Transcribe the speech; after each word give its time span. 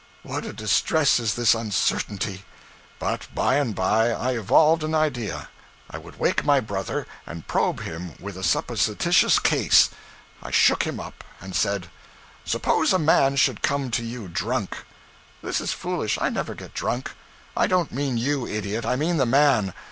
what 0.23 0.43
a 0.47 0.51
distress 0.51 1.19
is 1.19 1.35
this 1.35 1.53
uncertainty! 1.53 2.41
But 2.97 3.27
by 3.35 3.57
and 3.57 3.75
by 3.75 4.09
I 4.09 4.31
evolved 4.31 4.83
an 4.83 4.95
idea 4.95 5.49
I 5.91 5.99
would 5.99 6.17
wake 6.17 6.43
my 6.43 6.59
brother 6.59 7.05
and 7.27 7.45
probe 7.45 7.81
him 7.81 8.13
with 8.19 8.35
a 8.35 8.41
supposititious 8.43 9.37
case. 9.37 9.91
I 10.41 10.49
shook 10.49 10.87
him 10.87 10.99
up, 10.99 11.23
and 11.39 11.55
said 11.55 11.87
'Suppose 12.45 12.93
a 12.93 12.97
man 12.97 13.35
should 13.35 13.61
come 13.61 13.91
to 13.91 14.03
you 14.03 14.27
drunk' 14.27 14.75
'This 15.43 15.61
is 15.61 15.71
foolish 15.71 16.17
I 16.19 16.29
never 16.29 16.55
get 16.55 16.73
drunk.' 16.73 17.11
'I 17.55 17.67
don't 17.67 17.91
mean 17.91 18.17
you, 18.17 18.47
idiot 18.47 18.87
I 18.87 18.95
mean 18.95 19.17
the 19.17 19.27
man. 19.27 19.71